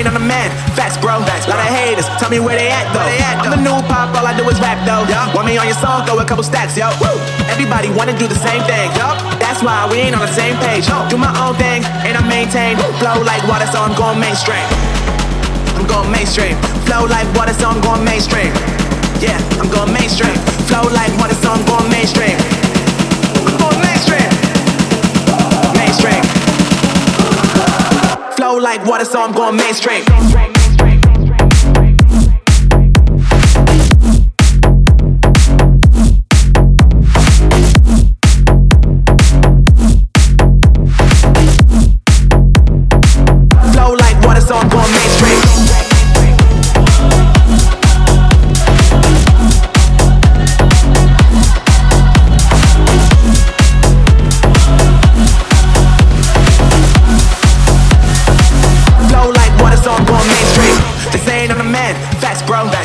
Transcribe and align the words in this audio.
This 0.00 0.08
ain't 0.08 0.16
on 0.16 0.22
the 0.22 0.32
man, 0.32 0.48
facts, 0.72 0.96
bro. 0.96 1.20
Facts, 1.28 1.44
Lot 1.44 1.60
of 1.60 1.68
haters, 1.68 2.08
tell 2.16 2.32
me 2.32 2.40
where 2.40 2.56
they 2.56 2.72
at 2.72 2.88
though. 2.96 3.04
They 3.04 3.20
at, 3.20 3.36
I'm 3.44 3.52
the 3.52 3.60
new 3.60 3.76
pop, 3.84 4.16
all 4.16 4.24
I 4.24 4.32
do 4.32 4.48
is 4.48 4.56
rap 4.56 4.80
though. 4.88 5.04
Yeah. 5.12 5.28
Want 5.36 5.44
me 5.44 5.60
on 5.60 5.68
your 5.68 5.76
song, 5.76 6.08
throw 6.08 6.16
a 6.16 6.24
couple 6.24 6.40
stacks, 6.40 6.72
yo. 6.72 6.88
Woo. 7.04 7.12
Everybody 7.52 7.92
wanna 7.92 8.16
do 8.16 8.24
the 8.24 8.40
same 8.40 8.64
thing, 8.64 8.88
yo. 8.96 9.12
That's 9.36 9.60
why 9.60 9.84
we 9.92 10.00
ain't 10.00 10.16
on 10.16 10.24
the 10.24 10.32
same 10.32 10.56
page. 10.64 10.88
Yo. 10.88 11.04
Do 11.12 11.20
my 11.20 11.28
own 11.44 11.52
thing, 11.60 11.84
and 12.08 12.16
I 12.16 12.24
maintain. 12.24 12.80
Flow 12.96 13.20
like 13.28 13.44
water, 13.44 13.68
so 13.68 13.84
I'm 13.84 13.92
going 13.92 14.16
mainstream. 14.16 14.64
I'm 15.76 15.84
going 15.84 16.08
mainstream. 16.08 16.56
Flow 16.88 17.04
like 17.04 17.28
water, 17.36 17.52
so 17.52 17.68
I'm 17.68 17.84
going 17.84 18.00
mainstream. 18.00 18.56
Yeah, 19.20 19.36
I'm 19.60 19.68
going 19.68 19.92
mainstream. 19.92 20.32
Flow 20.64 20.88
like 20.96 21.12
water, 21.20 21.36
so 21.44 21.52
I'm 21.52 21.60
going 21.68 21.92
mainstream. 21.92 22.40
Like 28.60 28.84
water, 28.86 29.04
so 29.04 29.22
I'm 29.22 29.32
going 29.32 29.56
mainstream. 29.56 30.59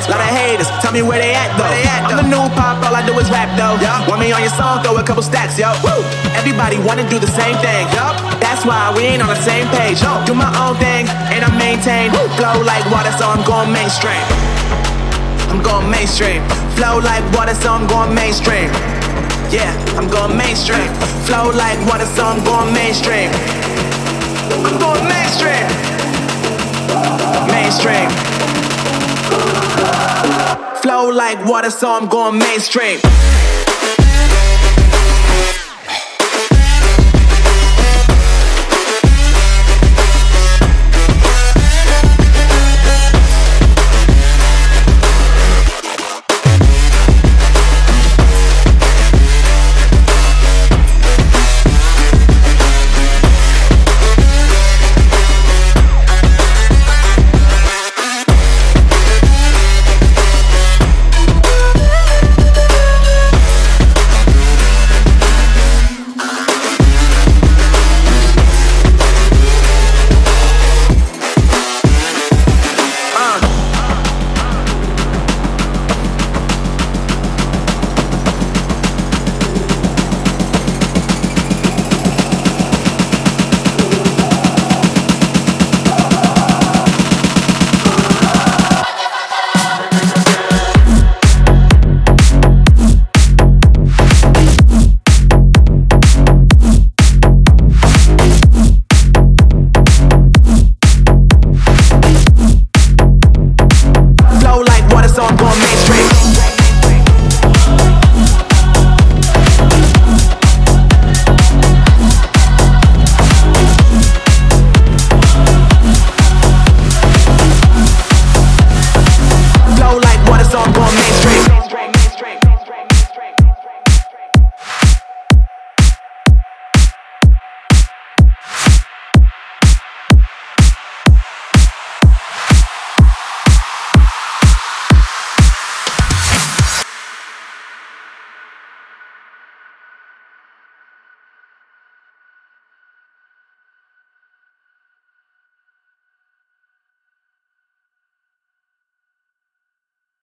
Lot 0.09 0.21
of 0.21 0.29
haters, 0.29 0.69
tell 0.81 0.93
me 0.93 1.01
where 1.01 1.17
they 1.17 1.33
at 1.33 1.49
though. 1.57 1.69
They 1.69 1.85
at, 1.89 2.05
I'm 2.05 2.21
the 2.21 2.27
new 2.29 2.45
pop, 2.53 2.77
all 2.85 2.93
I 2.93 3.01
do 3.05 3.17
is 3.17 3.29
rap 3.29 3.49
though. 3.57 3.77
Yeah. 3.81 4.05
Want 4.05 4.21
me 4.21 4.31
on 4.31 4.41
your 4.41 4.53
song, 4.53 4.83
throw 4.83 4.97
a 4.97 5.03
couple 5.03 5.23
stacks, 5.23 5.57
yo. 5.57 5.73
Woo. 5.81 6.05
Everybody 6.37 6.77
wanna 6.77 7.07
do 7.09 7.17
the 7.17 7.31
same 7.31 7.57
thing, 7.63 7.89
yup. 7.95 8.13
That's 8.37 8.65
why 8.65 8.93
we 8.93 9.03
ain't 9.09 9.23
on 9.25 9.29
the 9.29 9.41
same 9.41 9.67
page. 9.73 10.01
No. 10.01 10.21
Do 10.25 10.33
my 10.33 10.49
own 10.61 10.77
thing, 10.77 11.09
and 11.33 11.41
I 11.41 11.49
maintain. 11.57 12.11
Flow 12.37 12.61
like 12.61 12.85
water, 12.93 13.11
so 13.17 13.25
I'm 13.25 13.43
going 13.43 13.71
mainstream. 13.73 14.21
I'm 15.49 15.61
going 15.61 15.89
mainstream. 15.89 16.45
Flow 16.77 16.99
like 16.99 17.23
water, 17.33 17.55
so 17.55 17.73
I'm 17.73 17.87
going 17.87 18.13
mainstream. 18.13 18.69
Yeah, 19.49 19.71
I'm 19.97 20.09
going 20.09 20.35
mainstream. 20.35 20.87
Flow 21.25 21.49
like 21.49 21.79
water, 21.87 22.05
so 22.13 22.25
I'm 22.25 22.43
going 22.43 22.73
mainstream. 22.73 23.29
I'm 24.51 24.77
going 24.77 25.05
mainstream. 25.07 25.65
Mainstream. 27.47 28.34
Like 31.15 31.45
water, 31.45 31.69
so 31.69 31.89
I'm 31.89 32.09
going 32.09 32.37
mainstream. 32.37 32.99